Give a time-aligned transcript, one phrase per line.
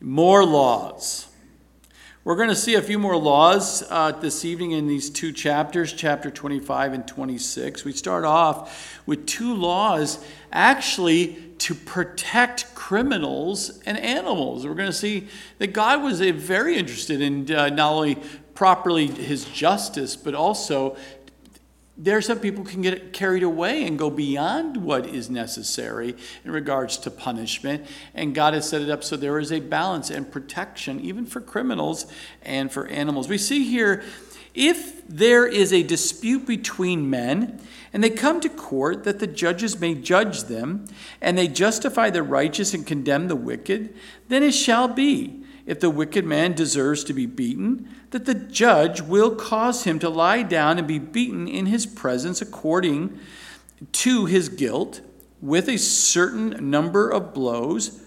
[0.00, 1.26] More laws.
[2.22, 5.92] We're going to see a few more laws uh, this evening in these two chapters,
[5.92, 7.84] chapter 25 and 26.
[7.84, 14.64] We start off with two laws actually to protect criminals and animals.
[14.64, 15.26] We're going to see
[15.58, 18.18] that God was very interested in uh, not only
[18.54, 20.96] properly his justice, but also
[21.98, 26.14] there some people can get carried away and go beyond what is necessary
[26.44, 27.84] in regards to punishment.
[28.14, 31.40] And god has set it up so there is a balance and protection even for
[31.40, 32.06] criminals
[32.42, 33.28] and for animals.
[33.28, 34.04] We see here
[34.54, 37.60] if there is a dispute between men
[37.92, 40.86] and they come to court that the judges may judge them
[41.20, 43.92] and they justify the righteous and condemn the wicked
[44.28, 49.02] then it shall be if the wicked man deserves to be beaten that the judge
[49.02, 53.20] will cause him to lie down and be beaten in his presence according
[53.92, 55.02] to his guilt
[55.42, 58.02] with a certain number of blows.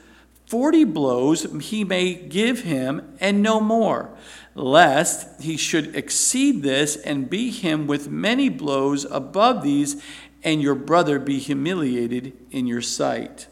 [0.47, 4.17] Forty blows he may give him, and no more,
[4.55, 10.03] lest he should exceed this and beat him with many blows above these,
[10.43, 13.47] and your brother be humiliated in your sight.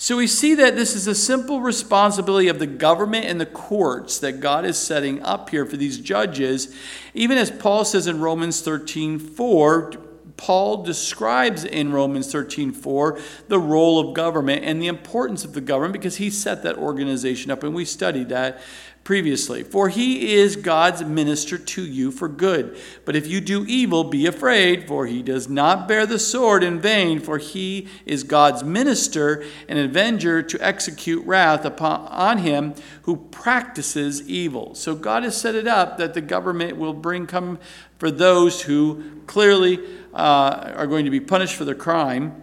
[0.00, 4.20] So we see that this is a simple responsibility of the government and the courts
[4.20, 6.72] that God is setting up here for these judges.
[7.14, 9.94] Even as Paul says in Romans 13 4,
[10.36, 15.60] Paul describes in Romans 13 4 the role of government and the importance of the
[15.60, 18.60] government because he set that organization up, and we studied that
[19.08, 19.62] previously.
[19.62, 22.76] For he is God's minister to you for good.
[23.06, 26.78] But if you do evil, be afraid, for he does not bear the sword in
[26.78, 33.16] vain, for he is God's minister, an avenger to execute wrath upon on him who
[33.16, 34.74] practices evil.
[34.74, 37.58] So God has set it up that the government will bring come
[37.96, 39.80] for those who clearly
[40.12, 42.42] uh, are going to be punished for their crime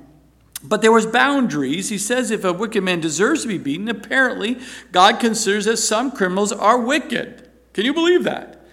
[0.67, 1.89] but there was boundaries.
[1.89, 4.59] He says if a wicked man deserves to be beaten, apparently
[4.91, 7.49] God considers that some criminals are wicked.
[7.73, 8.65] Can you believe that?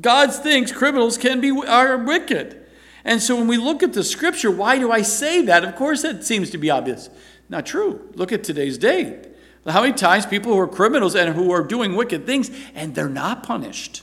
[0.00, 2.66] God thinks criminals can be are wicked.
[3.04, 5.64] And so when we look at the scripture, why do I say that?
[5.64, 7.08] Of course that seems to be obvious.
[7.48, 8.08] Not true.
[8.14, 9.26] Look at today's day.
[9.66, 13.08] How many times people who are criminals and who are doing wicked things and they're
[13.08, 14.02] not punished.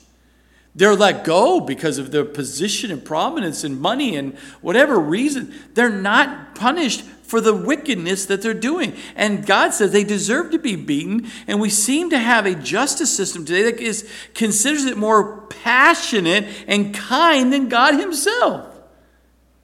[0.75, 5.53] They're let go because of their position and prominence and money and whatever reason.
[5.73, 8.95] They're not punished for the wickedness that they're doing.
[9.15, 11.27] And God says they deserve to be beaten.
[11.45, 16.45] And we seem to have a justice system today that is, considers it more passionate
[16.67, 18.73] and kind than God Himself.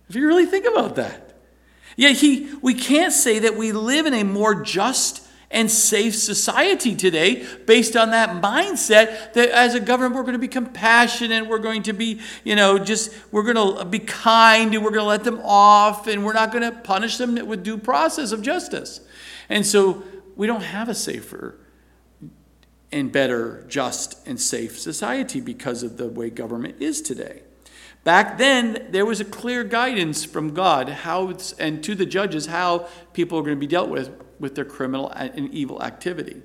[0.10, 1.24] If you really think about that.
[1.96, 5.23] Yet he, we can't say that we live in a more just
[5.54, 10.40] and safe society today based on that mindset that as a government we're going to
[10.40, 14.84] be compassionate we're going to be you know just we're going to be kind and
[14.84, 17.78] we're going to let them off and we're not going to punish them with due
[17.78, 19.02] process of justice.
[19.50, 20.04] And so
[20.36, 21.56] we don't have a safer
[22.92, 27.44] and better just and safe society because of the way government is today.
[28.04, 32.90] Back then, there was a clear guidance from God how and to the judges how
[33.14, 34.12] people are going to be dealt with
[34.44, 36.44] with their criminal and evil activity.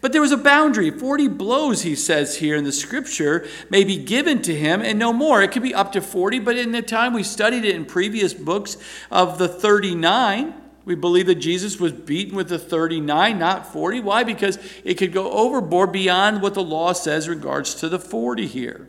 [0.00, 0.90] But there was a boundary.
[0.90, 5.12] 40 blows, he says here in the scripture, may be given to him and no
[5.12, 5.42] more.
[5.42, 8.32] It could be up to 40, but in the time we studied it in previous
[8.32, 8.76] books
[9.10, 10.54] of the 39,
[10.84, 14.00] we believe that Jesus was beaten with the 39, not 40.
[14.00, 14.22] Why?
[14.22, 18.88] Because it could go overboard beyond what the law says regards to the 40 here.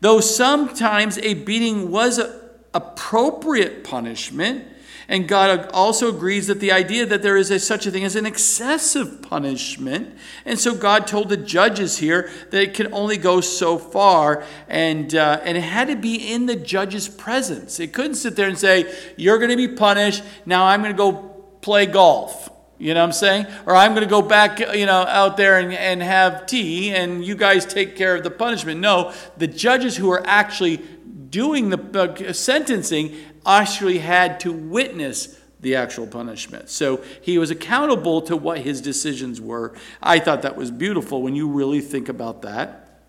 [0.00, 2.18] Though sometimes a beating was
[2.72, 4.66] appropriate punishment,
[5.08, 8.16] and God also agrees that the idea that there is a, such a thing as
[8.16, 10.16] an excessive punishment.
[10.44, 15.14] And so God told the judges here that it can only go so far, and,
[15.14, 17.80] uh, and it had to be in the judge's presence.
[17.80, 20.22] It couldn't sit there and say, You're going to be punished.
[20.46, 21.12] Now I'm going to go
[21.60, 22.50] play golf.
[22.78, 23.46] You know what I'm saying?
[23.64, 27.24] Or I'm going to go back, you know, out there and, and have tea and
[27.24, 28.80] you guys take care of the punishment.
[28.80, 30.78] No, the judges who are actually
[31.30, 36.68] doing the uh, sentencing actually had to witness the actual punishment.
[36.68, 39.74] So he was accountable to what his decisions were.
[40.02, 43.00] I thought that was beautiful when you really think about that.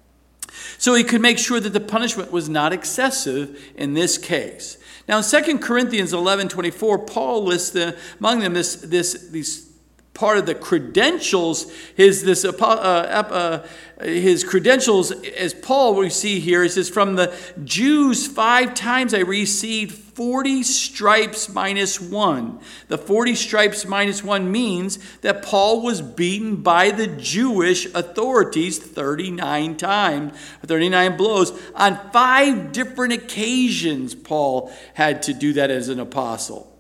[0.78, 4.78] So he could make sure that the punishment was not excessive in this case.
[5.08, 9.73] Now in 2 Corinthians 11 24, Paul lists the, among them this, this, these
[10.14, 13.68] part of the credentials, his, this, uh, uh,
[14.04, 19.20] his credentials, as Paul we see here, he says, From the Jews, five times I
[19.20, 22.60] received 40 stripes minus one.
[22.88, 29.78] The 40 stripes minus one means that Paul was beaten by the Jewish authorities 39
[29.78, 31.52] times, 39 blows.
[31.74, 36.73] On five different occasions, Paul had to do that as an apostle.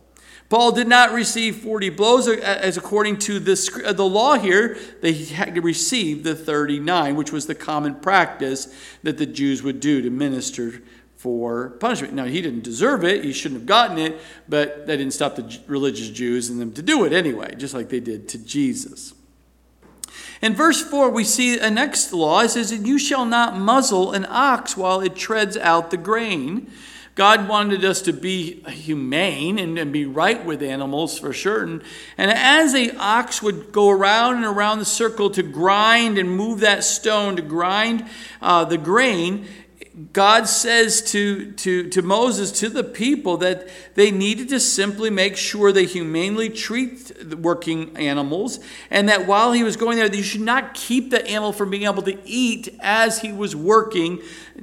[0.53, 4.77] Paul did not receive 40 blows uh, as according to the, uh, the law here.
[5.01, 8.71] They had received the 39, which was the common practice
[9.01, 10.83] that the Jews would do to minister
[11.17, 12.13] for punishment.
[12.13, 15.59] Now, he didn't deserve it, he shouldn't have gotten it, but that didn't stop the
[15.65, 19.15] religious Jews and them to do it anyway, just like they did to Jesus.
[20.39, 22.41] In verse 4, we see a next law.
[22.41, 26.71] It says, And you shall not muzzle an ox while it treads out the grain.
[27.15, 31.63] God wanted us to be humane and, and be right with animals for sure.
[31.63, 31.83] And,
[32.17, 36.83] as a ox would go around and around the circle to grind and move that
[36.83, 38.07] stone to grind
[38.41, 39.47] uh, the grain,
[40.11, 45.37] God says to, to, to Moses, to the people, that they needed to simply make
[45.37, 48.59] sure they humanely treat the working animals,
[48.89, 51.83] and that while he was going there, you should not keep the animal from being
[51.83, 54.19] able to eat as he was working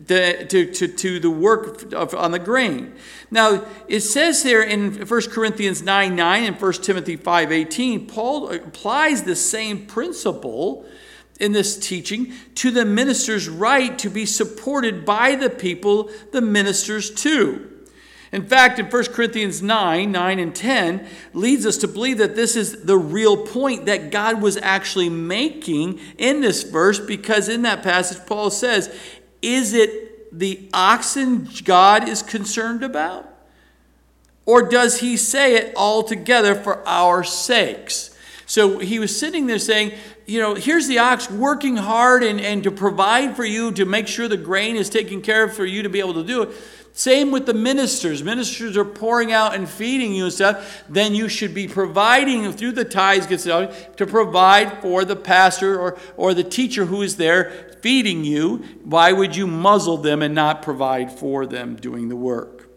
[0.08, 2.92] to, to, to, to the work of, on the grain.
[3.30, 8.50] Now, it says there in 1 Corinthians 9 9 and 1 Timothy 5 18, Paul
[8.50, 10.84] applies the same principle
[11.40, 17.10] in this teaching to the minister's right to be supported by the people, the ministers
[17.10, 17.66] too.
[18.32, 22.54] In fact, in 1 Corinthians 9, 9 and 10, leads us to believe that this
[22.54, 27.82] is the real point that God was actually making in this verse, because in that
[27.82, 28.94] passage, Paul says,
[29.42, 33.26] Is it the oxen God is concerned about?
[34.46, 38.16] Or does he say it altogether for our sakes?
[38.46, 39.92] So he was sitting there saying,
[40.30, 44.06] you know, here's the ox working hard and, and to provide for you, to make
[44.06, 46.50] sure the grain is taken care of for you to be able to do it.
[46.92, 48.22] Same with the ministers.
[48.22, 50.84] Ministers are pouring out and feeding you and stuff.
[50.88, 56.32] Then you should be providing through the tithes to provide for the pastor or, or
[56.32, 58.58] the teacher who is there feeding you.
[58.84, 62.68] Why would you muzzle them and not provide for them doing the work?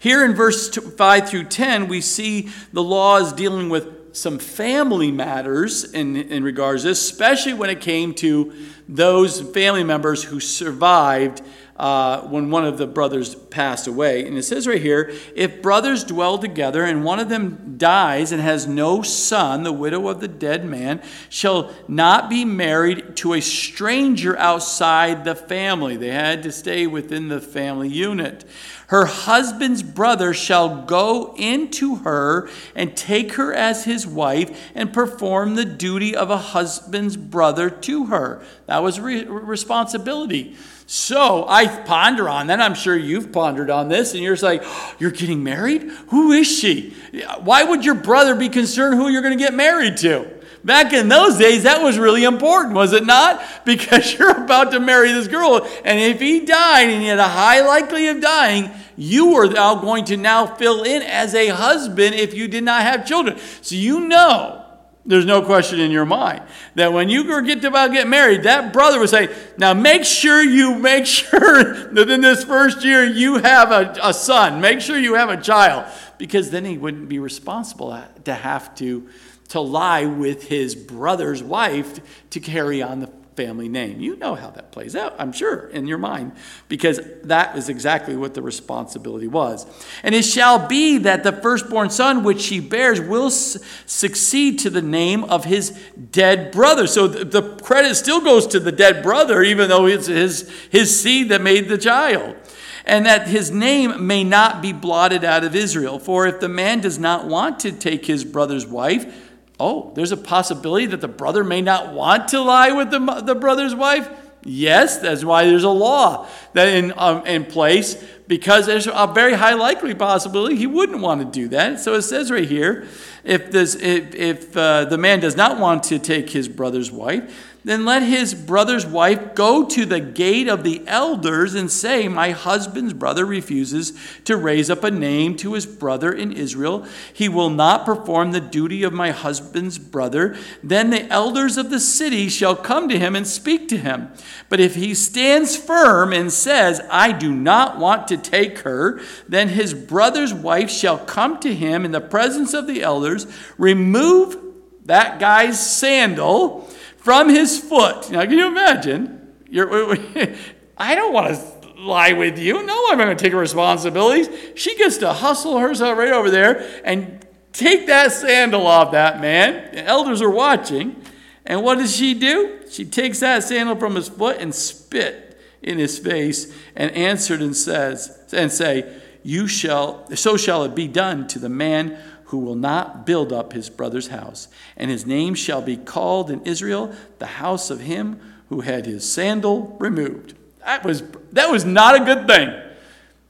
[0.00, 5.84] Here in verse 5 through 10, we see the laws dealing with some family matters
[5.84, 8.52] in, in regards to this, especially when it came to
[8.88, 11.42] those family members who survived
[11.82, 14.24] uh, when one of the brothers passed away.
[14.24, 18.40] And it says right here if brothers dwell together and one of them dies and
[18.40, 23.40] has no son, the widow of the dead man shall not be married to a
[23.40, 25.96] stranger outside the family.
[25.96, 28.44] They had to stay within the family unit.
[28.86, 35.56] Her husband's brother shall go into her and take her as his wife and perform
[35.56, 38.44] the duty of a husband's brother to her.
[38.66, 40.56] That was re- responsibility.
[40.94, 42.60] So I ponder on that.
[42.60, 45.84] I'm sure you've pondered on this, and you're just like, oh, You're getting married?
[46.08, 46.94] Who is she?
[47.40, 50.30] Why would your brother be concerned who you're going to get married to?
[50.64, 53.42] Back in those days, that was really important, was it not?
[53.64, 57.26] Because you're about to marry this girl, and if he died and he had a
[57.26, 62.16] high likelihood of dying, you were now going to now fill in as a husband
[62.16, 63.38] if you did not have children.
[63.62, 64.61] So you know
[65.04, 66.42] there's no question in your mind
[66.76, 70.40] that when you get to about get married, that brother would say, "Now make sure
[70.40, 74.60] you make sure that in this first year you have a, a son.
[74.60, 75.86] Make sure you have a child,
[76.18, 79.08] because then he wouldn't be responsible to have to
[79.48, 82.00] to lie with his brother's wife
[82.30, 84.00] to carry on the family name.
[84.00, 86.32] You know how that plays out, I'm sure, in your mind,
[86.68, 89.66] because that is exactly what the responsibility was.
[90.02, 94.82] And it shall be that the firstborn son which she bears will succeed to the
[94.82, 95.70] name of his
[96.10, 96.86] dead brother.
[96.86, 101.30] So the credit still goes to the dead brother, even though it's his, his seed
[101.30, 102.36] that made the child.
[102.84, 106.00] And that his name may not be blotted out of Israel.
[106.00, 109.31] For if the man does not want to take his brother's wife,
[109.64, 113.36] Oh, there's a possibility that the brother may not want to lie with the, the
[113.36, 114.08] brother's wife?
[114.44, 117.94] Yes, that's why there's a law that in, um, in place
[118.26, 121.78] because there's a very high likely possibility he wouldn't want to do that.
[121.78, 122.88] So it says right here
[123.22, 127.51] if, this, if, if uh, the man does not want to take his brother's wife,
[127.64, 132.30] then let his brother's wife go to the gate of the elders and say, My
[132.30, 133.92] husband's brother refuses
[134.24, 136.84] to raise up a name to his brother in Israel.
[137.12, 140.36] He will not perform the duty of my husband's brother.
[140.62, 144.10] Then the elders of the city shall come to him and speak to him.
[144.48, 149.50] But if he stands firm and says, I do not want to take her, then
[149.50, 153.26] his brother's wife shall come to him in the presence of the elders,
[153.56, 154.36] remove
[154.84, 156.68] that guy's sandal
[157.02, 158.10] from his foot.
[158.10, 159.32] Now, can you imagine?
[159.48, 159.96] You're,
[160.78, 162.64] I don't want to lie with you.
[162.64, 164.28] No, I'm going to take responsibilities.
[164.54, 169.74] She gets to hustle herself right over there and take that sandal off that man.
[169.74, 171.02] The elders are watching.
[171.44, 172.60] And what does she do?
[172.70, 177.56] She takes that sandal from his foot and spit in his face and answered and
[177.56, 181.98] says and say, You shall so shall it be done to the man
[182.32, 186.40] who will not build up his brother's house, and his name shall be called in
[186.46, 190.32] Israel the house of him who had his sandal removed.
[190.64, 192.48] That was that was not a good thing.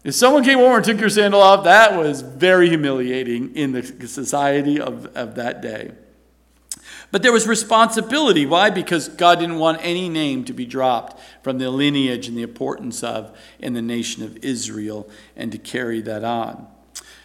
[0.04, 3.82] If someone came over and took your sandal off, that was very humiliating in the
[4.06, 5.90] society of, of that day.
[7.10, 8.46] But there was responsibility.
[8.46, 8.70] Why?
[8.70, 13.02] Because God didn't want any name to be dropped from the lineage and the importance
[13.02, 16.68] of in the nation of Israel and to carry that on.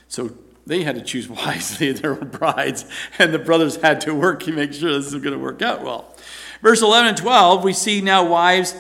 [0.08, 0.32] So
[0.68, 2.86] they had to choose wisely their brides,
[3.18, 5.84] and the brothers had to work to make sure this was going to work out
[5.84, 6.16] well.
[6.62, 8.76] Verse 11 and 12, we see now wives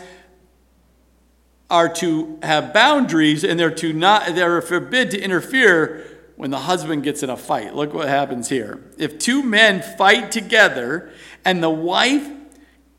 [1.70, 6.06] are to have boundaries and they're to not they're forbid to interfere
[6.38, 7.76] when the husband gets in a fight.
[7.76, 8.82] Look what happens here.
[8.98, 11.12] If two men fight together
[11.44, 12.26] and the wife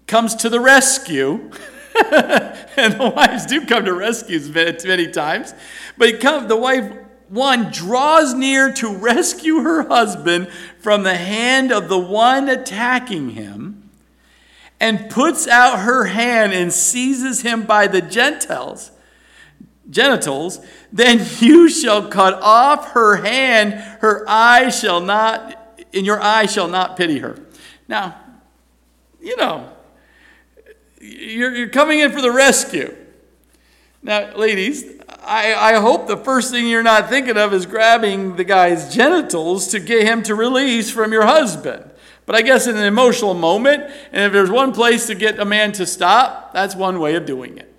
[0.07, 1.51] comes to the rescue,
[2.13, 5.55] and the wives do come to rescues many times,
[5.97, 6.93] but come, the wife
[7.29, 13.91] one draws near to rescue her husband from the hand of the one attacking him
[14.81, 18.91] and puts out her hand and seizes him by the genitals
[19.91, 20.61] genitals
[20.93, 23.75] then you shall cut off her hand.
[24.01, 25.55] Her eye shall not
[25.93, 27.39] in your eye shall not pity her.
[27.89, 28.19] Now
[29.21, 29.73] you know
[31.01, 32.95] you're, you're coming in for the rescue.
[34.03, 34.98] Now ladies
[35.29, 39.69] I, I hope the first thing you're not thinking of is grabbing the guy's genitals
[39.69, 41.89] to get him to release from your husband
[42.29, 45.47] but I guess in an emotional moment, and if there's one place to get a
[45.47, 47.75] man to stop, that's one way of doing it.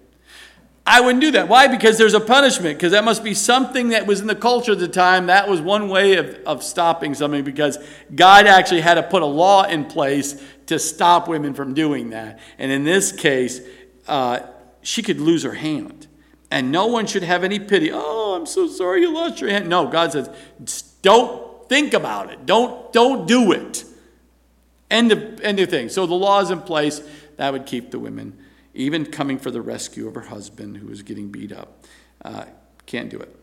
[0.87, 1.47] I wouldn't do that.
[1.47, 1.67] Why?
[1.67, 4.79] Because there's a punishment, because that must be something that was in the culture at
[4.79, 5.27] the time.
[5.27, 7.77] That was one way of, of stopping something, because
[8.15, 12.39] God actually had to put a law in place to stop women from doing that.
[12.57, 13.61] And in this case,
[14.07, 14.39] uh,
[14.81, 16.07] she could lose her hand.
[16.51, 17.91] And no one should have any pity.
[17.93, 19.69] Oh, I'm so sorry you lost your hand.
[19.69, 20.29] No, God says,
[21.01, 22.45] don't think about it.
[22.45, 23.85] Don't, don't do it.
[24.89, 25.89] End of, end of thing.
[25.89, 27.01] So the law is in place
[27.37, 28.37] that would keep the women,
[28.73, 31.85] even coming for the rescue of her husband who was getting beat up.
[32.25, 32.45] Uh,
[32.87, 33.38] can't do it.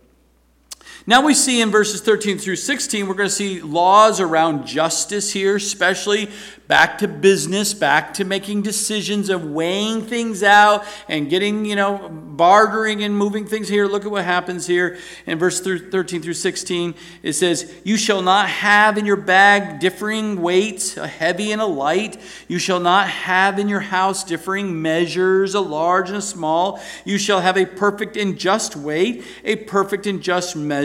[1.08, 5.32] Now we see in verses 13 through 16, we're going to see laws around justice
[5.32, 6.28] here, especially
[6.66, 12.08] back to business, back to making decisions of weighing things out and getting, you know,
[12.08, 13.86] bartering and moving things here.
[13.86, 16.94] Look at what happens here in verse 13 through 16.
[17.22, 21.66] It says, You shall not have in your bag differing weights, a heavy and a
[21.66, 22.20] light.
[22.48, 26.80] You shall not have in your house differing measures, a large and a small.
[27.04, 30.75] You shall have a perfect and just weight, a perfect and just measure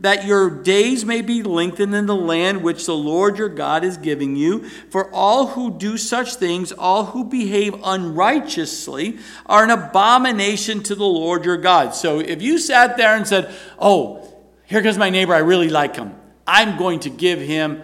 [0.00, 3.96] that your days may be lengthened in the land which the Lord your God is
[3.96, 4.68] giving you.
[4.90, 11.04] For all who do such things, all who behave unrighteously, are an abomination to the
[11.04, 11.94] Lord your God.
[11.94, 14.32] So if you sat there and said, Oh,
[14.66, 16.14] here comes my neighbor, I really like him,
[16.46, 17.82] I'm going to give him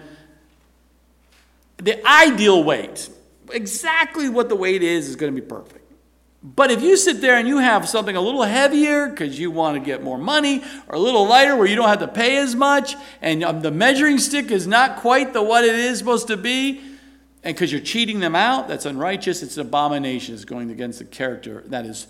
[1.77, 3.09] the ideal weight.
[3.51, 5.84] Exactly what the weight is is going to be perfect.
[6.53, 9.77] But if you sit there and you have something a little heavier because you want
[9.77, 12.53] to get more money, or a little lighter where you don't have to pay as
[12.53, 16.37] much, and um, the measuring stick is not quite the what it is supposed to
[16.37, 16.81] be,
[17.43, 19.41] and because you're cheating them out, that's unrighteous.
[19.41, 20.35] It's an abomination.
[20.35, 22.05] It's going against the character that is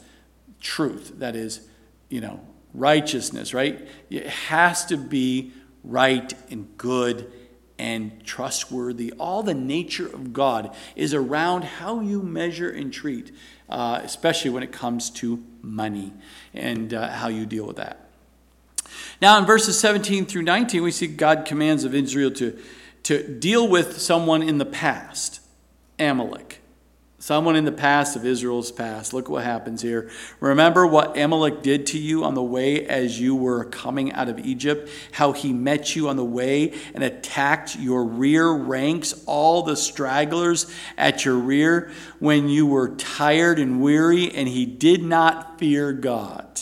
[0.59, 1.13] truth.
[1.19, 1.65] That is,
[2.09, 2.41] you know,
[2.73, 3.53] righteousness.
[3.53, 3.87] Right?
[4.09, 5.53] It has to be
[5.85, 7.31] right and good
[7.77, 9.13] and trustworthy.
[9.17, 13.31] All the nature of God is around how you measure and treat
[13.69, 16.13] uh, especially when it comes to money
[16.53, 18.07] and uh, how you deal with that.
[19.21, 22.59] Now, in verses 17 through 19, we see God commands of Israel to,
[23.03, 25.41] to deal with someone in the past,
[25.99, 26.61] Amalek.
[27.25, 29.11] Someone in the past of Israel's past.
[29.11, 30.11] Look what happens here.
[30.39, 34.37] Remember what Amalek did to you on the way as you were coming out of
[34.37, 34.91] Egypt?
[35.11, 40.71] How he met you on the way and attacked your rear ranks, all the stragglers
[40.99, 46.61] at your rear, when you were tired and weary, and he did not fear God.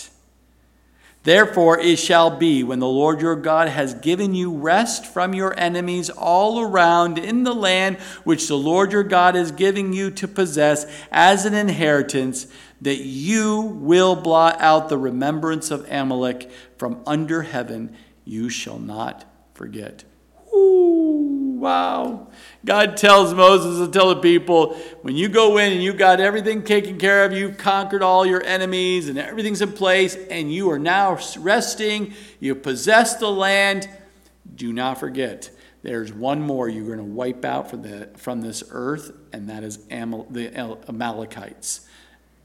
[1.23, 5.57] Therefore, it shall be when the Lord your God has given you rest from your
[5.57, 10.27] enemies all around in the land which the Lord your God is giving you to
[10.27, 12.47] possess as an inheritance,
[12.81, 17.95] that you will blot out the remembrance of Amalek from under heaven.
[18.25, 20.03] You shall not forget.
[20.53, 21.02] Ooh,
[21.63, 22.27] wow.
[22.65, 26.63] God tells Moses to tell the people, when you go in and you got everything
[26.63, 30.77] taken care of, you've conquered all your enemies and everything's in place, and you are
[30.77, 33.87] now resting, you possess the land,
[34.53, 35.49] do not forget.
[35.83, 39.63] There's one more you're going to wipe out from, the, from this earth, and that
[39.63, 40.53] is Amal, the
[40.89, 41.87] Amalekites.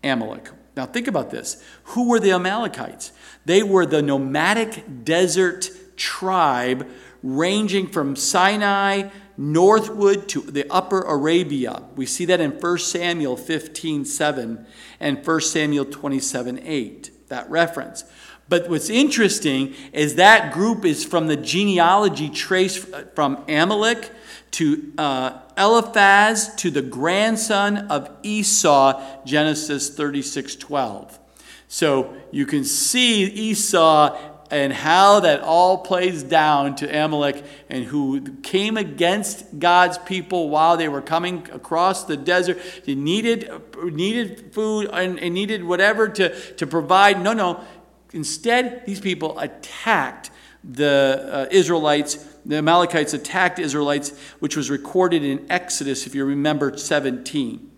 [0.05, 0.51] Amalek.
[0.77, 1.61] Now, think about this.
[1.83, 3.11] Who were the Amalekites?
[3.45, 6.89] They were the nomadic desert tribe
[7.23, 11.83] ranging from Sinai northward to the upper Arabia.
[11.97, 14.67] We see that in 1 Samuel 15 7
[15.01, 18.05] and 1 Samuel 27 8, that reference.
[18.49, 24.11] But what's interesting is that group is from the genealogy traced from Amalek
[24.53, 31.19] to uh, Eliphaz to the grandson of Esau, Genesis 36 12.
[31.69, 34.19] So you can see Esau
[34.51, 40.77] and how that all plays down to Amalek and who came against God's people while
[40.77, 42.59] they were coming across the desert.
[42.85, 43.51] They needed,
[43.83, 47.23] needed food and, and needed whatever to, to provide.
[47.23, 47.65] No, no.
[48.13, 50.31] Instead, these people attacked
[50.65, 52.15] the uh, Israelites.
[52.47, 57.71] The Amalekites attacked Israelites, which was recorded in Exodus, if you remember, 17.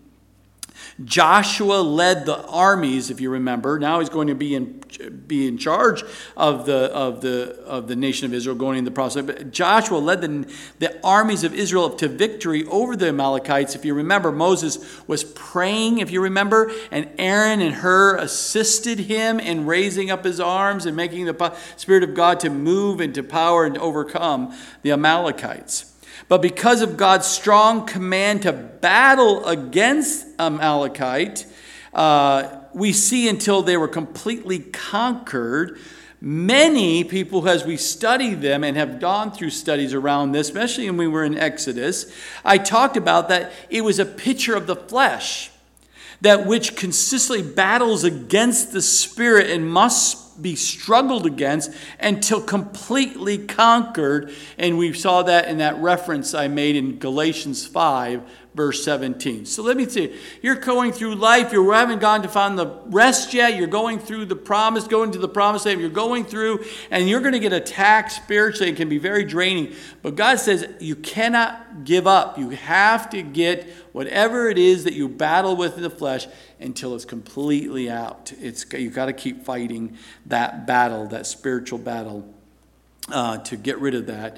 [1.03, 3.79] Joshua led the armies, if you remember.
[3.79, 4.83] Now he's going to be in,
[5.25, 6.03] be in charge
[6.35, 9.25] of the, of, the, of the nation of Israel, going in the process.
[9.25, 13.75] But Joshua led the, the armies of Israel to victory over the Amalekites.
[13.75, 19.39] If you remember, Moses was praying, if you remember, and Aaron and Hur assisted him
[19.39, 23.65] in raising up his arms and making the Spirit of God to move into power
[23.65, 25.90] and overcome the Amalekites.
[26.27, 31.45] But because of God's strong command to battle against Amalekite,
[31.93, 35.77] uh, we see until they were completely conquered.
[36.21, 40.97] Many people, as we study them and have gone through studies around this, especially when
[40.97, 42.13] we were in Exodus,
[42.45, 45.49] I talked about that it was a picture of the flesh,
[46.21, 54.33] that which consistently battles against the spirit and must be struggled against until completely conquered.
[54.57, 58.21] And we saw that in that reference I made in Galatians 5,
[58.53, 59.45] verse 17.
[59.45, 60.17] So let me see.
[60.41, 61.53] You're going through life.
[61.53, 63.55] You haven't gone to find the rest yet.
[63.55, 65.79] You're going through the promise, going to the promise land.
[65.79, 68.71] You're going through, and you're going to get attacked spiritually.
[68.71, 69.73] It can be very draining.
[70.01, 72.37] But God says you cannot give up.
[72.37, 76.27] You have to get whatever it is that you battle with in the flesh
[76.59, 78.33] until it's completely out.
[78.39, 82.33] It's you've got to keep fighting that battle, that spiritual battle,
[83.09, 84.37] uh, to get rid of that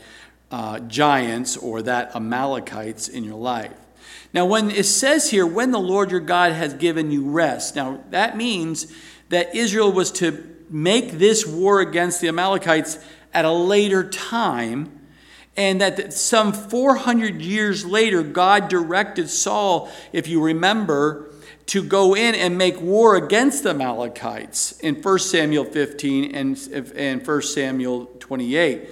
[0.53, 3.73] uh, giants or that Amalekites in your life.
[4.33, 8.03] Now, when it says here, when the Lord your God has given you rest, now
[8.09, 8.91] that means
[9.29, 12.97] that Israel was to make this war against the Amalekites
[13.33, 14.99] at a later time,
[15.55, 21.29] and that some 400 years later, God directed Saul, if you remember,
[21.67, 26.57] to go in and make war against the Amalekites in 1 Samuel 15 and,
[26.95, 28.89] and 1 Samuel 28.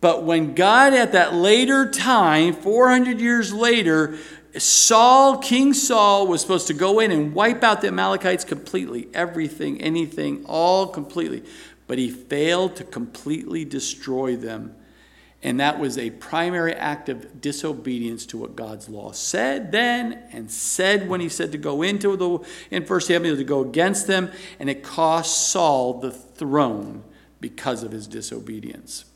[0.00, 4.16] But when God, at that later time, 400 years later,
[4.58, 9.08] Saul, King Saul, was supposed to go in and wipe out the Amalekites completely.
[9.14, 11.44] Everything, anything, all completely.
[11.86, 14.74] But he failed to completely destroy them.
[15.42, 20.50] And that was a primary act of disobedience to what God's law said then and
[20.50, 24.30] said when he said to go into the in 1 Samuel to go against them.
[24.58, 27.04] And it cost Saul the throne
[27.40, 29.06] because of his disobedience.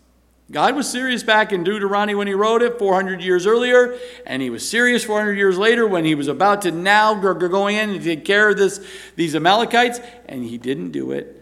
[0.50, 4.50] God was serious back in Deuteronomy when he wrote it 400 years earlier, and he
[4.50, 8.24] was serious 400 years later when he was about to now go in and take
[8.26, 11.40] care of this, these Amalekites, and he didn't do it.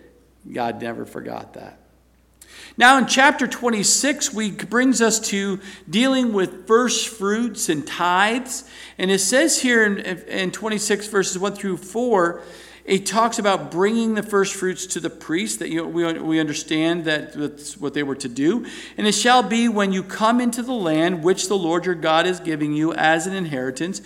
[0.50, 1.78] God never forgot that.
[2.76, 5.60] Now, in chapter 26, we brings us to
[5.90, 8.64] dealing with first fruits and tithes.
[8.98, 12.40] And it says here in, in 26 verses 1 through 4
[12.84, 17.04] it talks about bringing the first fruits to the priest, that you, we, we understand
[17.04, 18.66] that that's what they were to do.
[18.96, 22.26] And it shall be when you come into the land which the Lord your God
[22.26, 24.00] is giving you as an inheritance,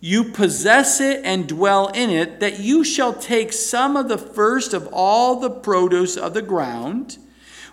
[0.00, 4.74] you possess it and dwell in it, that you shall take some of the first
[4.74, 7.16] of all the produce of the ground,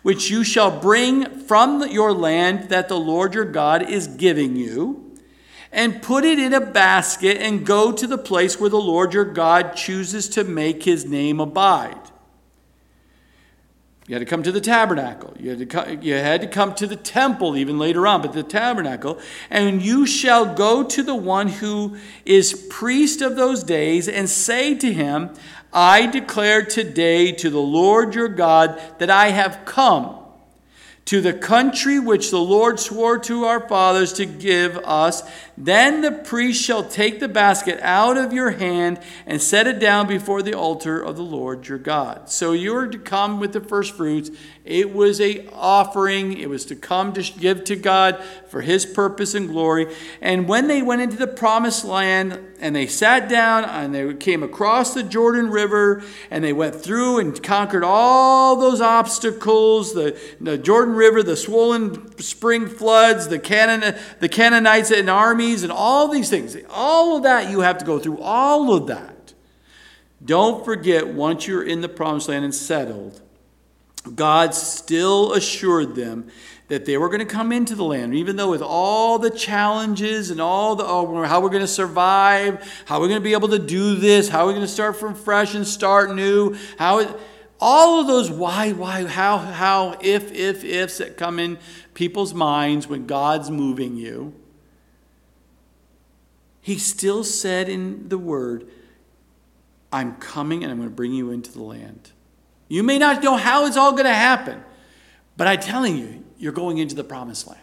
[0.01, 5.10] which you shall bring from your land that the Lord your God is giving you
[5.71, 9.25] and put it in a basket and go to the place where the Lord your
[9.25, 11.97] God chooses to make his name abide.
[14.07, 15.33] You had to come to the tabernacle.
[15.39, 18.33] You had to come, you had to come to the temple even later on, but
[18.33, 19.19] the tabernacle.
[19.49, 24.75] And you shall go to the one who is priest of those days and say
[24.75, 25.29] to him,
[25.71, 30.17] I declare today to the Lord your God that I have come
[31.05, 35.23] to the country which the Lord swore to our fathers to give us.
[35.63, 40.07] Then the priest shall take the basket out of your hand and set it down
[40.07, 42.31] before the altar of the Lord your God.
[42.31, 44.31] So you are to come with the first fruits.
[44.65, 46.35] It was a offering.
[46.35, 49.93] It was to come to give to God for his purpose and glory.
[50.19, 54.43] And when they went into the promised land and they sat down and they came
[54.43, 60.57] across the Jordan River and they went through and conquered all those obstacles the, the
[60.57, 65.09] Jordan River, the swollen spring floods, the, Canaan, the Canaanites and
[65.51, 66.55] armies, and all these things.
[66.69, 69.33] All of that you have to go through, all of that.
[70.23, 73.21] Don't forget, once you're in the promised land and settled,
[74.15, 76.29] God still assured them
[76.67, 80.29] that they were going to come into the land, even though with all the challenges
[80.31, 83.49] and all the oh, how we're going to survive, how we're going to be able
[83.49, 87.19] to do this, how we're going to start from fresh and start new, how
[87.59, 91.59] all of those why, why, how, how, if, if, ifs that come in
[91.93, 94.33] people's minds when God's moving you.
[96.61, 98.69] He still said in the word,
[99.91, 102.11] I'm coming and I'm going to bring you into the land.
[102.67, 104.63] You may not know how it's all going to happen,
[105.35, 107.59] but I'm telling you, you're going into the promised land.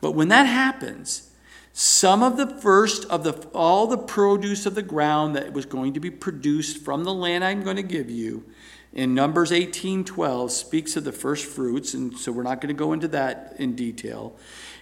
[0.00, 1.30] But when that happens,
[1.72, 5.92] some of the first of the all the produce of the ground that was going
[5.94, 8.44] to be produced from the land I'm going to give you
[8.94, 12.94] in Numbers 18:12 speaks of the first fruits and so we're not going to go
[12.94, 14.34] into that in detail.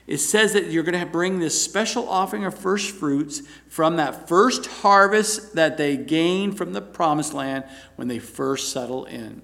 [0.06, 4.28] It says that you're going to bring this special offering of first fruits from that
[4.28, 7.64] first harvest that they gained from the promised land
[7.96, 9.40] when they first settle in.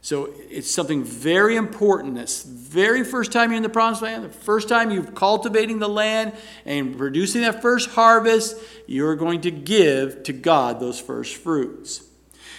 [0.00, 2.16] So it's something very important.
[2.16, 5.88] This very first time you're in the promised land, the first time you're cultivating the
[5.88, 6.34] land
[6.66, 12.02] and producing that first harvest, you're going to give to God those first fruits.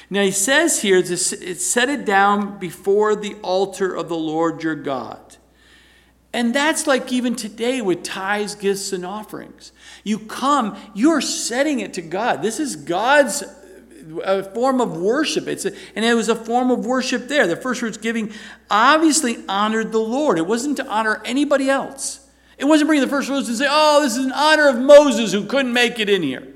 [0.09, 5.37] Now he says here, set it down before the altar of the Lord your God.
[6.35, 9.71] And that's like even today with tithes, gifts, and offerings.
[10.03, 12.41] You come, you're setting it to God.
[12.41, 13.41] This is God's
[14.21, 15.47] a form of worship.
[15.47, 17.47] It's a, and it was a form of worship there.
[17.47, 18.33] The first fruits giving
[18.69, 20.37] obviously honored the Lord.
[20.37, 22.19] It wasn't to honor anybody else.
[22.57, 25.31] It wasn't bringing the first fruits and say, oh, this is in honor of Moses
[25.31, 26.54] who couldn't make it in here.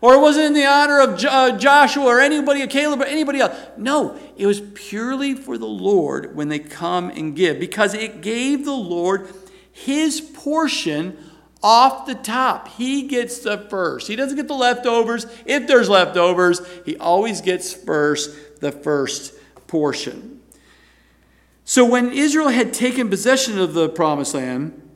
[0.00, 3.56] Or it wasn't in the honor of uh, Joshua or anybody, Caleb or anybody else.
[3.76, 8.64] No, it was purely for the Lord when they come and give because it gave
[8.64, 9.28] the Lord
[9.72, 11.16] his portion
[11.62, 12.68] off the top.
[12.68, 14.06] He gets the first.
[14.06, 15.26] He doesn't get the leftovers.
[15.44, 19.34] If there's leftovers, he always gets first the first
[19.66, 20.40] portion.
[21.64, 24.90] So when Israel had taken possession of the promised land,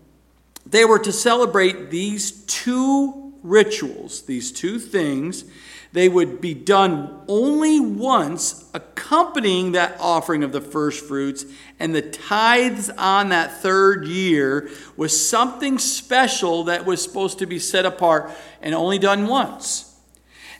[0.64, 5.44] they were to celebrate these two rituals, these two things
[5.92, 11.44] they would be done only once, accompanying that offering of the first fruits,
[11.78, 17.58] and the tithes on that third year was something special that was supposed to be
[17.58, 18.30] set apart
[18.62, 19.94] and only done once.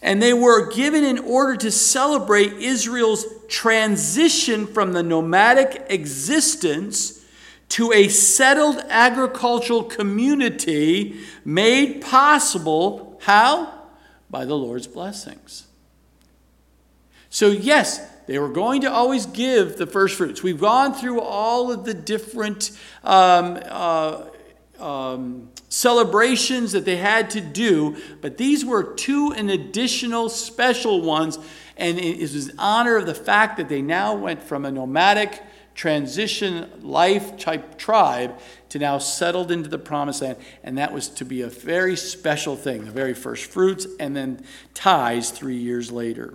[0.02, 7.21] And they were given in order to celebrate Israel's transition from the nomadic existence
[7.72, 13.18] to a settled agricultural community made possible.
[13.22, 13.82] How?
[14.32, 15.66] by the Lord's blessings.
[17.28, 20.42] So, yes, they were going to always give the first fruits.
[20.42, 22.70] We've gone through all of the different
[23.04, 24.24] um, uh,
[24.80, 31.38] um, celebrations that they had to do, but these were two and additional special ones,
[31.76, 35.42] and it was in honor of the fact that they now went from a nomadic
[35.74, 40.38] transition life type tribe to now settled into the promised land.
[40.62, 44.44] And that was to be a very special thing, the very first fruits, and then
[44.74, 46.34] tithes three years later.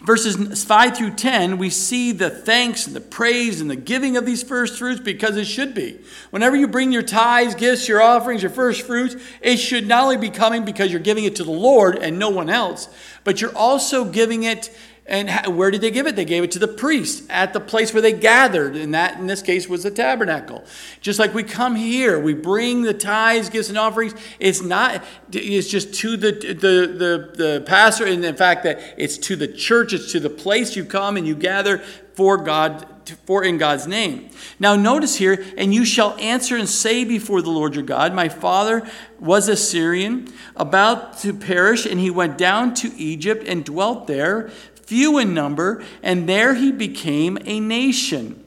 [0.00, 4.26] Verses 5 through 10, we see the thanks and the praise and the giving of
[4.26, 5.98] these first fruits because it should be.
[6.30, 10.18] Whenever you bring your tithes, gifts, your offerings, your first fruits, it should not only
[10.18, 12.90] be coming because you're giving it to the Lord and no one else,
[13.24, 14.70] but you're also giving it
[15.08, 16.16] and where did they give it?
[16.16, 19.28] They gave it to the priest at the place where they gathered, and that in
[19.28, 20.64] this case was the tabernacle.
[21.00, 24.14] Just like we come here, we bring the tithes, gifts, and offerings.
[24.40, 25.04] It's not.
[25.32, 29.46] It's just to the the the, the pastor, and in fact that it's to the
[29.46, 29.92] church.
[29.92, 31.78] It's to the place you come and you gather
[32.14, 32.86] for God
[33.24, 34.30] for in God's name.
[34.58, 38.28] Now notice here, and you shall answer and say before the Lord your God, my
[38.28, 38.82] father
[39.20, 44.50] was a Syrian, about to perish, and he went down to Egypt and dwelt there
[44.86, 48.42] few in number, and there he became a nation.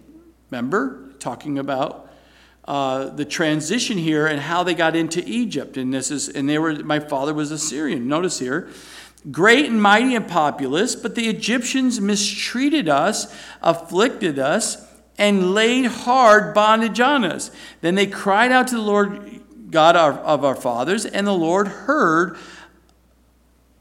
[0.49, 2.09] Remember, talking about
[2.65, 5.75] uh, the transition here and how they got into Egypt.
[5.75, 8.07] And this is, and they were, my father was a Syrian.
[8.07, 8.69] Notice here,
[9.31, 14.85] great and mighty and populous, but the Egyptians mistreated us, afflicted us,
[15.17, 17.51] and laid hard bondage on us.
[17.81, 22.37] Then they cried out to the Lord God of our fathers, and the Lord heard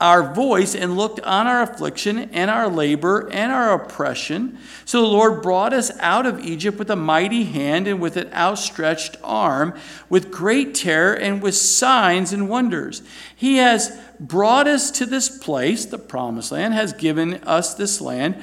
[0.00, 4.56] our voice and looked on our affliction and our labor and our oppression.
[4.84, 8.32] So the Lord brought us out of Egypt with a mighty hand and with an
[8.32, 9.74] outstretched arm,
[10.08, 13.02] with great terror and with signs and wonders.
[13.34, 18.42] He has brought us to this place, the promised land, has given us this land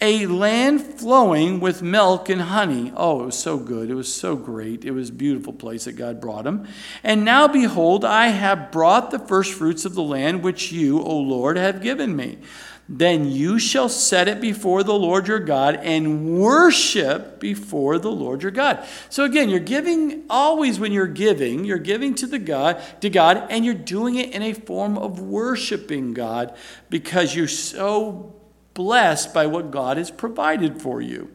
[0.00, 2.92] a land flowing with milk and honey.
[2.96, 3.90] Oh, it was so good.
[3.90, 4.84] It was so great.
[4.84, 6.66] It was a beautiful place that God brought him.
[7.02, 11.16] And now, behold, I have brought the first fruits of the land which you, O
[11.18, 12.38] Lord, have given me.
[12.92, 18.42] Then you shall set it before the Lord your God and worship before the Lord
[18.42, 18.84] your God.
[19.10, 23.46] So again, you're giving always when you're giving, you're giving to the God, to God,
[23.48, 26.56] and you're doing it in a form of worshiping God
[26.88, 28.39] because you're so
[28.74, 31.30] blessed by what God has provided for you.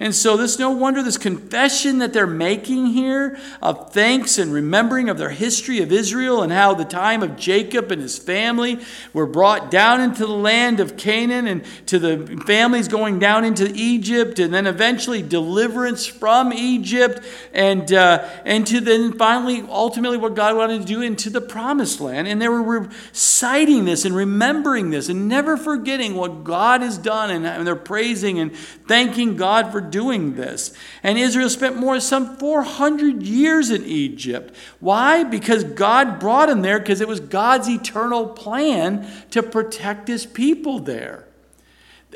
[0.00, 5.10] And so, this no wonder this confession that they're making here of thanks and remembering
[5.10, 8.80] of their history of Israel and how the time of Jacob and his family
[9.12, 13.70] were brought down into the land of Canaan and to the families going down into
[13.74, 20.34] Egypt and then eventually deliverance from Egypt and, uh, and to then finally, ultimately, what
[20.34, 22.26] God wanted to do into the promised land.
[22.26, 27.28] And they were reciting this and remembering this and never forgetting what God has done.
[27.28, 30.72] And, and they're praising and thanking God for doing this.
[31.02, 34.54] And Israel spent more some 400 years in Egypt.
[34.80, 35.24] Why?
[35.24, 40.78] Because God brought them there because it was God's eternal plan to protect his people
[40.78, 41.26] there.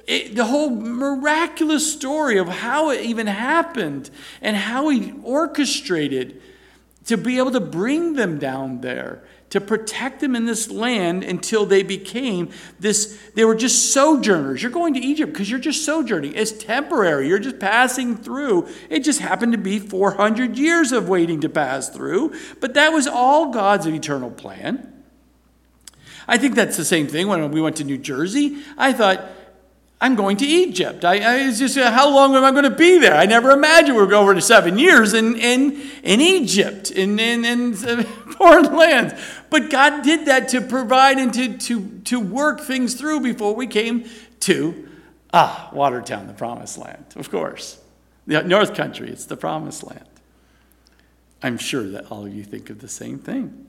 [0.07, 4.11] It, the whole miraculous story of how it even happened
[4.43, 6.43] and how he orchestrated
[7.07, 9.23] to be able to bring them down there
[9.55, 14.61] to protect them in this land until they became this, they were just sojourners.
[14.61, 16.35] You're going to Egypt because you're just sojourning.
[16.35, 18.67] It's temporary, you're just passing through.
[18.91, 23.07] It just happened to be 400 years of waiting to pass through, but that was
[23.07, 24.93] all God's eternal plan.
[26.27, 28.61] I think that's the same thing when we went to New Jersey.
[28.77, 29.25] I thought,
[30.01, 31.05] I'm going to Egypt.
[31.05, 33.15] I, I just, uh, how long am I going to be there?
[33.15, 37.19] I never imagined we would go over to seven years in, in, in Egypt, in,
[37.19, 39.15] in, in foreign lands.
[39.51, 43.67] But God did that to provide and to, to, to work things through before we
[43.67, 44.09] came
[44.41, 44.89] to,
[45.33, 47.81] ah, Watertown, the promised land, of course.
[48.27, 50.09] The North Country, it's the promised land.
[51.43, 53.67] I'm sure that all of you think of the same thing.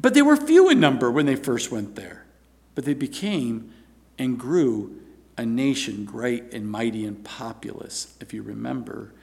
[0.00, 2.24] But they were few in number when they first went there.
[2.74, 3.72] But they became
[4.18, 5.00] and grew
[5.36, 9.14] a nation great and mighty and populous, if you remember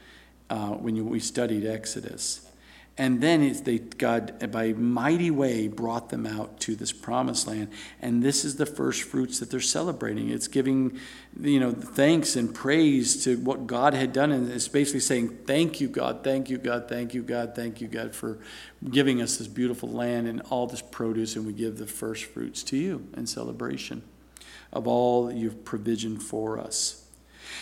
[0.49, 2.41] uh, when you, we studied Exodus.
[2.97, 7.67] And then they, God, by mighty way, brought them out to this promised land.
[8.01, 10.29] And this is the first fruits that they're celebrating.
[10.29, 10.97] It's giving,
[11.37, 14.31] you know, thanks and praise to what God had done.
[14.31, 17.89] And it's basically saying, thank you, God, thank you, God, thank you, God, thank you,
[17.89, 18.39] God, for
[18.89, 21.35] giving us this beautiful land and all this produce.
[21.35, 24.03] And we give the first fruits to you in celebration
[24.75, 27.05] of all you've provisioned for us.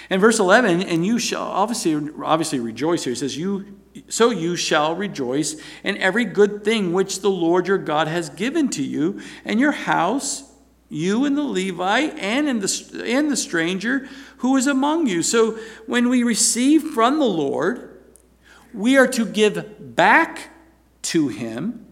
[0.09, 3.13] In verse 11, and you shall obviously, obviously rejoice here.
[3.13, 7.77] He says, you, So you shall rejoice in every good thing which the Lord your
[7.77, 10.51] God has given to you, and your house,
[10.89, 15.23] you and the Levite, and, in the, and the stranger who is among you.
[15.23, 18.01] So when we receive from the Lord,
[18.73, 20.49] we are to give back
[21.03, 21.82] to him.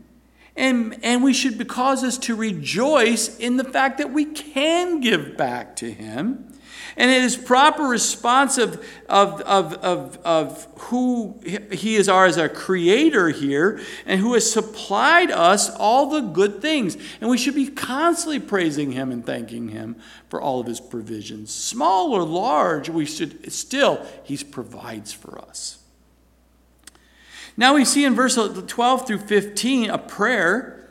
[0.62, 5.36] And, and we should cause us to rejoice in the fact that we can give
[5.36, 6.54] back to him.
[6.96, 12.38] And it is proper response of, of, of, of, of who he is our, as
[12.38, 16.96] our creator here and who has supplied us all the good things.
[17.20, 19.96] And we should be constantly praising him and thanking him
[20.30, 21.52] for all of his provisions.
[21.52, 25.81] Small or large, we should still, he provides for us.
[27.62, 30.90] Now we see in verse 12 through 15 a prayer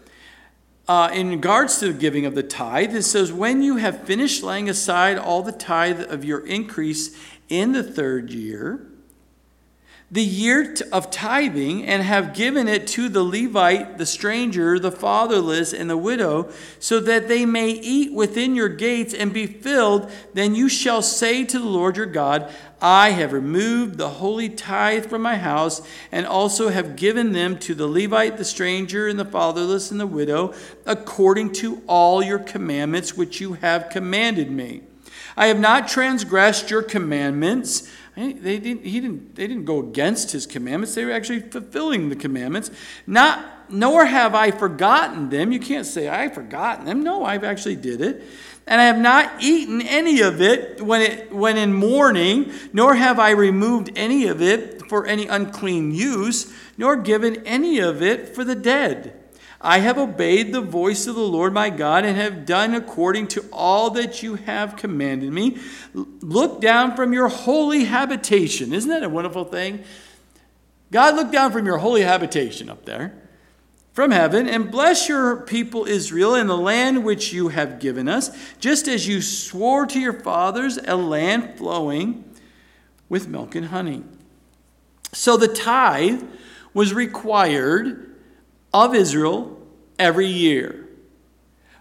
[0.86, 4.44] uh, in regards to the giving of the tithe, it says, When you have finished
[4.44, 8.86] laying aside all the tithe of your increase in the third year,
[10.12, 15.72] the year of tithing, and have given it to the Levite, the stranger, the fatherless,
[15.72, 20.56] and the widow, so that they may eat within your gates and be filled, then
[20.56, 25.22] you shall say to the Lord your God, I have removed the holy tithe from
[25.22, 29.92] my house, and also have given them to the Levite, the stranger, and the fatherless,
[29.92, 30.54] and the widow,
[30.86, 34.82] according to all your commandments which you have commanded me.
[35.36, 37.90] I have not transgressed your commandments.
[38.16, 40.94] They didn't, he didn't, they didn't go against his commandments.
[40.94, 42.70] They were actually fulfilling the commandments.
[43.06, 45.52] Not, nor have I forgotten them.
[45.52, 47.02] You can't say, I've forgotten them.
[47.02, 48.22] No, I've actually did it
[48.70, 53.18] and I have not eaten any of it when, it when in mourning, nor have
[53.18, 58.44] I removed any of it for any unclean use, nor given any of it for
[58.44, 59.19] the dead.
[59.60, 63.44] I have obeyed the voice of the Lord my God and have done according to
[63.52, 65.58] all that you have commanded me.
[65.92, 68.72] Look down from your holy habitation.
[68.72, 69.84] Isn't that a wonderful thing?
[70.90, 73.20] God look down from your holy habitation up there
[73.92, 78.30] from heaven and bless your people Israel in the land which you have given us,
[78.58, 82.24] just as you swore to your fathers, a land flowing
[83.08, 84.04] with milk and honey.
[85.12, 86.22] So the tithe
[86.72, 88.09] was required
[88.72, 89.60] of Israel
[89.98, 90.86] every year.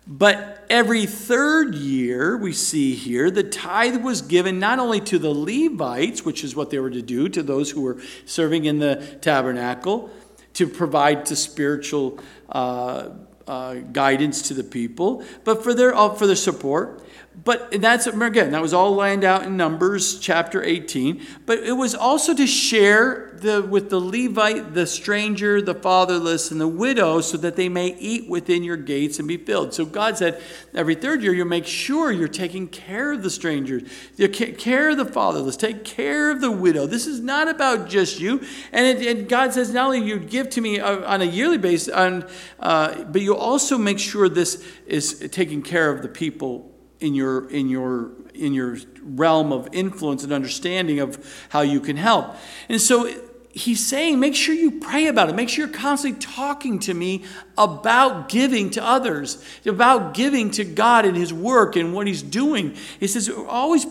[0.08, 5.30] But every third year, we see here, the tithe was given not only to the
[5.30, 8.96] Levites, which is what they were to do, to those who were serving in the
[9.22, 10.10] tabernacle,
[10.54, 13.10] to provide to spiritual uh,
[13.48, 17.04] uh, guidance to the people, but for their, uh, for their support.
[17.44, 21.26] But that's, again, that was all lined out in Numbers chapter 18.
[21.46, 26.60] But it was also to share the, with the Levite, the stranger, the fatherless, and
[26.60, 29.74] the widow, so that they may eat within your gates and be filled.
[29.74, 30.42] So God said,
[30.74, 33.84] every third year, you make sure you're taking care of the strangers,
[34.18, 36.88] you take care of the fatherless, take care of the widow.
[36.88, 38.42] This is not about just you.
[38.74, 41.94] And, it, and God says, not only you give to me on a yearly basis,
[41.94, 42.28] on,
[42.60, 47.50] uh, but you also make sure this is taking care of the people in your
[47.50, 52.36] in your in your realm of influence and understanding of how you can help.
[52.68, 53.12] And so
[53.52, 55.36] he's saying, make sure you pray about it.
[55.36, 57.26] Make sure you're constantly talking to me
[57.58, 62.76] about giving to others, about giving to God and his work and what he's doing.
[63.00, 63.86] He says, always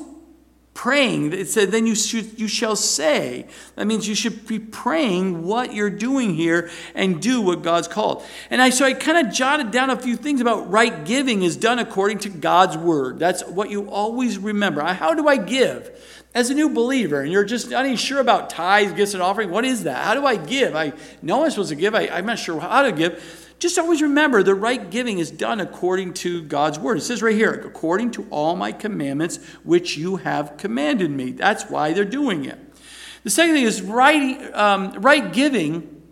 [0.78, 1.32] praying.
[1.32, 3.48] It said, then you, should, you shall say.
[3.74, 8.24] That means you should be praying what you're doing here and do what God's called.
[8.48, 11.56] And I so I kind of jotted down a few things about right giving is
[11.56, 13.18] done according to God's word.
[13.18, 14.80] That's what you always remember.
[14.82, 15.90] How do I give?
[16.32, 19.50] As a new believer, and you're just not even sure about tithes, gifts, and offering,
[19.50, 20.04] what is that?
[20.04, 20.76] How do I give?
[20.76, 21.96] I know I'm supposed to give.
[21.96, 25.60] I, I'm not sure how to give just always remember the right giving is done
[25.60, 26.98] according to God's word.
[26.98, 31.32] It says right here, according to all my commandments which you have commanded me.
[31.32, 32.58] That's why they're doing it.
[33.24, 36.02] The second thing is right, um, right giving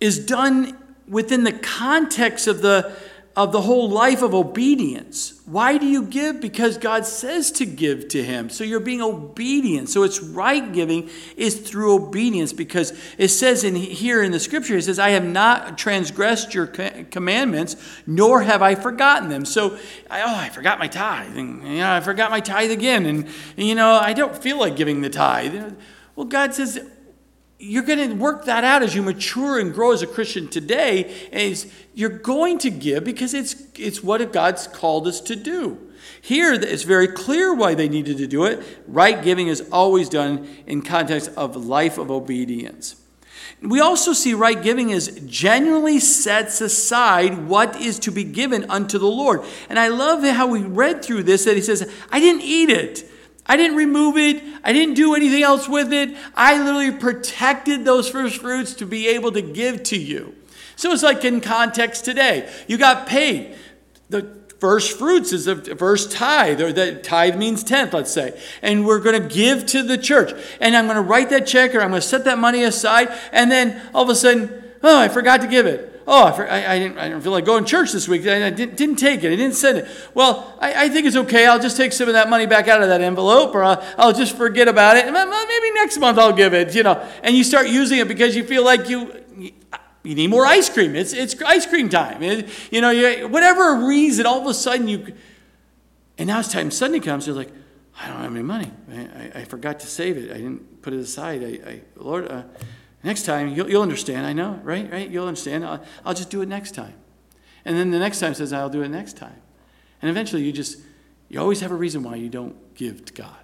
[0.00, 0.76] is done
[1.08, 2.94] within the context of the
[3.36, 5.38] of the whole life of obedience.
[5.44, 6.40] Why do you give?
[6.40, 8.48] Because God says to give to Him.
[8.48, 9.90] So you're being obedient.
[9.90, 14.78] So it's right giving is through obedience because it says in here in the scripture,
[14.78, 19.44] it says, I have not transgressed your commandments, nor have I forgotten them.
[19.44, 19.78] So, oh,
[20.10, 21.36] I forgot my tithe.
[21.36, 23.04] And, you know, I forgot my tithe again.
[23.04, 25.74] And, you know, I don't feel like giving the tithe.
[26.16, 26.80] Well, God says,
[27.58, 31.10] you're going to work that out as you mature and grow as a Christian today.
[31.32, 35.78] Is you're going to give because it's it's what God's called us to do.
[36.20, 38.62] Here, it's very clear why they needed to do it.
[38.86, 42.96] Right giving is always done in context of life of obedience.
[43.62, 48.98] We also see right giving is genuinely sets aside what is to be given unto
[48.98, 49.42] the Lord.
[49.68, 53.10] And I love how we read through this that he says, I didn't eat it.
[53.48, 54.42] I didn't remove it.
[54.64, 56.16] I didn't do anything else with it.
[56.34, 60.34] I literally protected those first fruits to be able to give to you.
[60.74, 62.50] So it's like in context today.
[62.66, 63.56] You got paid.
[64.08, 68.38] The first fruits is the first tithe, or the tithe means tenth, let's say.
[68.62, 70.32] And we're going to give to the church.
[70.60, 73.08] And I'm going to write that check or I'm going to set that money aside.
[73.32, 76.78] And then all of a sudden, oh, I forgot to give it oh, I, I,
[76.78, 78.22] didn't, I didn't feel like going to church this week.
[78.22, 79.32] I didn't, didn't take it.
[79.32, 79.88] I didn't send it.
[80.14, 81.46] Well, I, I, think it's okay.
[81.46, 84.12] I'll just take some of that money back out of that envelope, or I'll, I'll
[84.12, 85.04] just forget about it.
[85.04, 87.04] Maybe next month I'll give it, you know.
[87.22, 90.94] And you start using it because you feel like you, you need more ice cream.
[90.94, 92.22] It's, it's ice cream time.
[92.22, 95.14] It, you know, you, whatever reason, all of a sudden you,
[96.18, 97.50] and now it's time Sunday comes, you're like,
[97.98, 98.70] I don't have any money.
[98.92, 100.30] I, I, forgot to save it.
[100.30, 101.42] I didn't put it aside.
[101.42, 102.42] I, Lord, uh,
[103.06, 104.26] Next time, you'll, you'll understand.
[104.26, 104.90] I know, right?
[104.90, 105.08] Right?
[105.08, 105.64] You'll understand.
[105.64, 106.94] I'll, I'll just do it next time.
[107.64, 109.40] And then the next time says, I'll do it next time.
[110.02, 110.78] And eventually, you just,
[111.28, 113.36] you always have a reason why you don't give to God.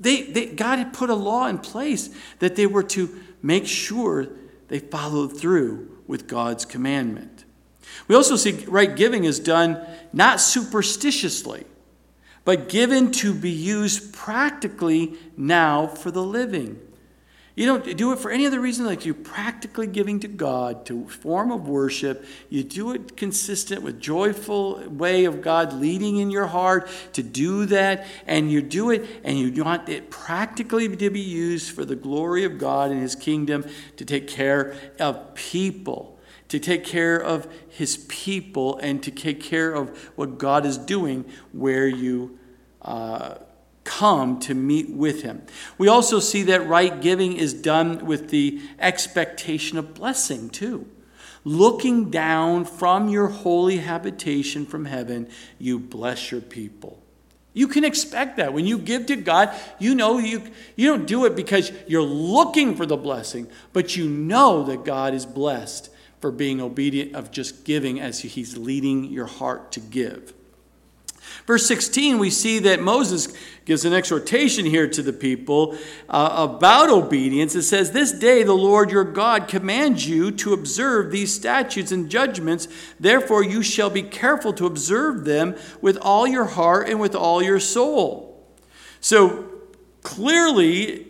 [0.00, 2.10] They, they, God had put a law in place
[2.40, 4.26] that they were to make sure
[4.66, 7.44] they followed through with God's commandment.
[8.08, 11.64] We also see right giving is done not superstitiously,
[12.44, 16.80] but given to be used practically now for the living.
[17.56, 21.08] You don't do it for any other reason like you're practically giving to God to
[21.08, 22.26] form of worship.
[22.50, 27.64] You do it consistent with joyful way of God leading in your heart to do
[27.66, 31.96] that, and you do it, and you want it practically to be used for the
[31.96, 33.64] glory of God and His kingdom
[33.96, 36.18] to take care of people,
[36.48, 41.24] to take care of His people, and to take care of what God is doing
[41.52, 42.38] where you.
[42.82, 43.36] Uh,
[43.86, 45.42] come to meet with him.
[45.78, 50.86] We also see that right giving is done with the expectation of blessing, too.
[51.44, 57.00] Looking down from your holy habitation from heaven, you bless your people.
[57.54, 58.52] You can expect that.
[58.52, 60.42] When you give to God, you know you,
[60.74, 65.14] you don't do it because you're looking for the blessing, but you know that God
[65.14, 65.88] is blessed
[66.20, 70.34] for being obedient of just giving as He's leading your heart to give.
[71.46, 73.32] Verse 16, we see that Moses
[73.64, 75.78] gives an exhortation here to the people
[76.08, 77.54] uh, about obedience.
[77.54, 82.10] It says, This day the Lord your God commands you to observe these statutes and
[82.10, 82.66] judgments.
[82.98, 87.40] Therefore, you shall be careful to observe them with all your heart and with all
[87.40, 88.44] your soul.
[89.00, 89.48] So,
[90.02, 91.05] clearly,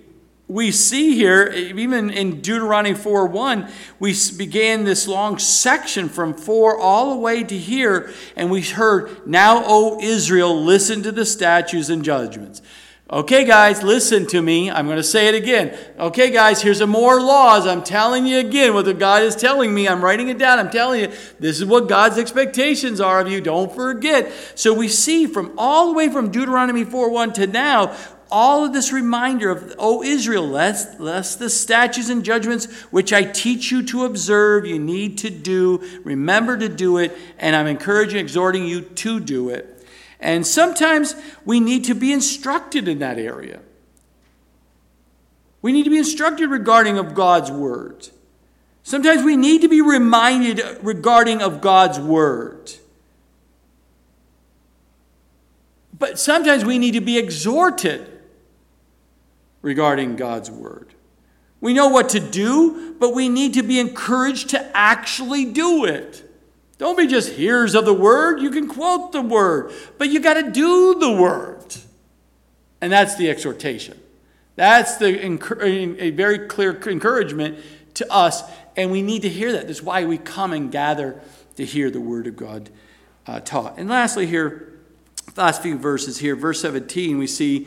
[0.49, 3.69] we see here, even in Deuteronomy 4 1,
[3.99, 9.27] we began this long section from 4 all the way to here, and we heard,
[9.27, 12.63] Now, O Israel, listen to the statutes and judgments.
[13.09, 14.69] Okay, guys, listen to me.
[14.69, 15.79] I'm going to say it again.
[15.97, 17.65] Okay, guys, here's some more laws.
[17.65, 19.87] I'm telling you again what the God is telling me.
[19.87, 20.59] I'm writing it down.
[20.59, 23.41] I'm telling you, this is what God's expectations are of you.
[23.41, 24.33] Don't forget.
[24.57, 27.97] So we see from all the way from Deuteronomy 4 1 to now,
[28.31, 33.23] all of this reminder of, O Israel, lest, lest the statutes and judgments which I
[33.23, 35.83] teach you to observe, you need to do.
[36.05, 39.85] Remember to do it, and I'm encouraging, exhorting you to do it.
[40.19, 41.15] And sometimes
[41.45, 43.61] we need to be instructed in that area.
[45.63, 48.09] We need to be instructed regarding of God's word.
[48.83, 52.73] Sometimes we need to be reminded regarding of God's word.
[55.99, 58.16] But sometimes we need to be exhorted
[59.67, 60.95] regarding God's word.
[61.61, 66.23] We know what to do, but we need to be encouraged to actually do it.
[66.79, 68.41] Don't be just hearers of the word.
[68.41, 71.75] You can quote the word, but you got to do the word.
[72.81, 74.01] And that's the exhortation.
[74.55, 75.21] That's the
[76.01, 77.59] a very clear encouragement
[77.95, 78.45] to us,
[78.77, 79.67] and we need to hear that.
[79.67, 81.21] That's why we come and gather
[81.57, 82.71] to hear the word of God
[83.27, 83.79] uh, taught.
[83.79, 84.79] And lastly, here,
[85.37, 87.67] last few verses here, verse 17, we see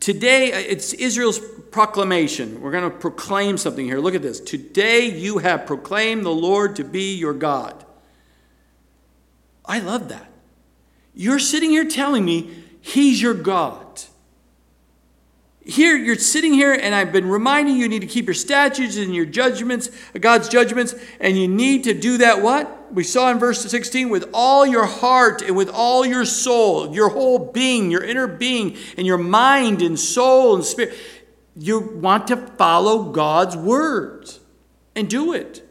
[0.00, 1.38] Today, uh, it's Israel's
[1.70, 2.60] proclamation.
[2.60, 3.98] We're going to proclaim something here.
[3.98, 4.40] Look at this.
[4.40, 7.84] Today, you have proclaimed the Lord to be your God.
[9.64, 10.30] I love that.
[11.14, 14.02] You're sitting here telling me He's your God.
[15.68, 18.96] Here, you're sitting here, and I've been reminding you, you need to keep your statutes
[18.96, 19.90] and your judgments,
[20.20, 22.94] God's judgments, and you need to do that what?
[22.94, 27.08] We saw in verse 16, with all your heart and with all your soul, your
[27.08, 30.96] whole being, your inner being, and your mind and soul and spirit.
[31.56, 34.38] You want to follow God's words
[34.94, 35.68] and do it.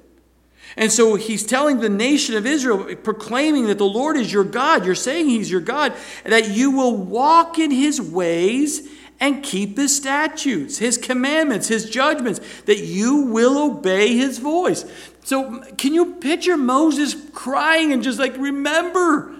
[0.76, 4.86] And so he's telling the nation of Israel, proclaiming that the Lord is your God.
[4.86, 5.94] You're saying he's your God,
[6.26, 8.90] that you will walk in his ways
[9.20, 14.86] and keep his statutes, his commandments, his judgments, that you will obey his voice.
[15.24, 19.34] So, can you picture Moses crying and just like, remember,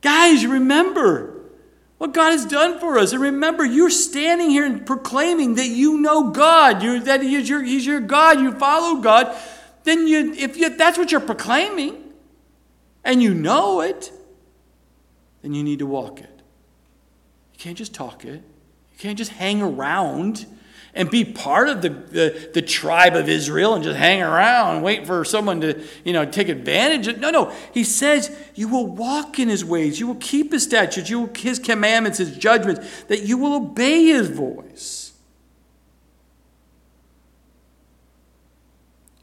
[0.00, 1.40] guys, remember
[2.00, 3.12] what God has done for us.
[3.12, 7.62] And remember, you're standing here and proclaiming that you know God, you that He's your,
[7.62, 9.36] he's your God, you follow God.
[9.84, 12.02] Then, you, if you, that's what you're proclaiming
[13.04, 14.12] and you know it,
[15.42, 16.42] then you need to walk it.
[17.52, 18.42] You can't just talk it
[19.00, 20.44] can't just hang around
[20.92, 24.84] and be part of the, the, the, tribe of Israel and just hang around and
[24.84, 27.18] wait for someone to, you know, take advantage of.
[27.18, 27.50] No, no.
[27.72, 31.30] He says you will walk in his ways, you will keep his statutes, you will,
[31.34, 35.12] his commandments, his judgments, that you will obey his voice.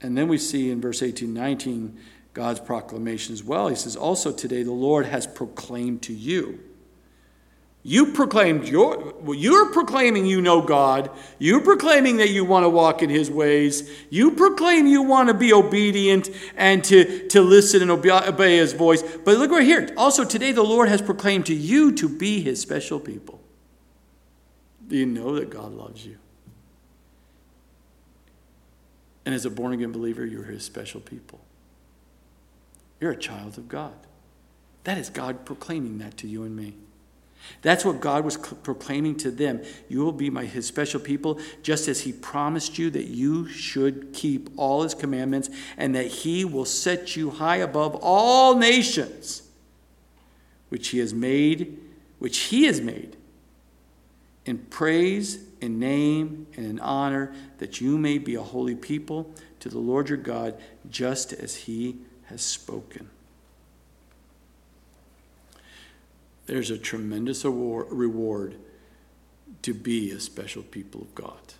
[0.02, 2.00] And then we see in verse 18, 19,
[2.34, 3.68] God's proclamation as well.
[3.68, 6.66] He says, Also today the Lord has proclaimed to you
[7.88, 11.10] you proclaimed your, you're proclaiming you know God.
[11.40, 13.90] You're proclaiming that you want to walk in His ways.
[14.10, 18.74] You proclaim you want to be obedient and to, to listen and obey, obey His
[18.74, 19.02] voice.
[19.02, 19.88] But look right here.
[19.96, 23.40] Also, today the Lord has proclaimed to you to be His special people.
[24.86, 26.18] Do you know that God loves you?
[29.26, 31.40] And as a born again believer, you're His special people.
[33.00, 33.96] You're a child of God.
[34.84, 36.76] That is God proclaiming that to you and me.
[37.62, 39.62] That's what God was proclaiming to them.
[39.89, 44.14] You will be my his special people, just as he promised you that you should
[44.14, 49.43] keep all his commandments and that he will set you high above all nations
[50.70, 51.80] which he has made,
[52.20, 53.16] which he has made
[54.45, 59.70] in praise, in name, and in honor, that you may be a holy people to
[59.70, 60.56] the Lord your God,
[60.89, 63.10] just as he has spoken.
[66.48, 68.56] There's a tremendous award, reward
[69.62, 71.54] to be a special people of God.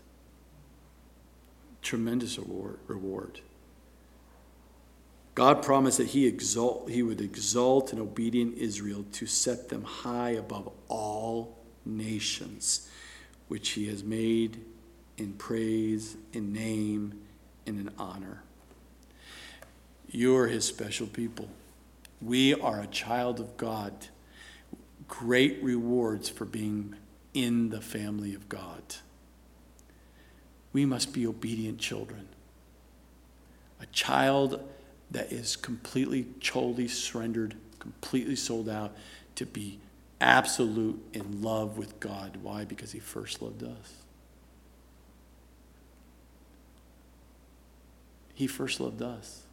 [1.82, 3.42] Tremendous award, reward.
[5.36, 10.32] God promised that he, exalt, he would exalt an obedient Israel to set them high
[10.32, 12.90] above all nations,
[13.48, 14.60] which he has made
[15.18, 17.22] in praise, in name,
[17.66, 18.42] and in honor.
[20.10, 21.50] You're his special people.
[22.22, 23.94] We are a child of God.
[25.08, 26.96] Great rewards for being
[27.34, 28.82] in the family of God.
[30.74, 32.28] We must be obedient children.
[33.82, 34.68] A child
[35.12, 38.96] that is completely, totally surrendered, completely sold out
[39.36, 39.80] to be
[40.20, 42.38] absolute in love with God.
[42.42, 42.66] Why?
[42.66, 43.94] Because He first loved us.
[48.34, 49.44] He first loved us.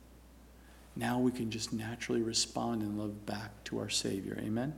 [0.96, 4.38] Now we can just naturally respond and love back to our Savior.
[4.40, 4.74] Amen?